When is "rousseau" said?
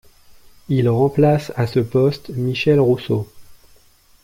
2.79-3.27